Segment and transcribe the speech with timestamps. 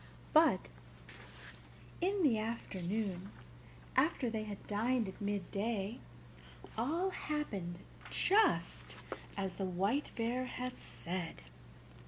[0.33, 0.67] But
[2.01, 3.29] in the afternoon,
[3.95, 5.99] after they had dined at midday,
[6.75, 7.77] all happened
[8.09, 8.95] just
[9.37, 11.43] as the White Bear had said.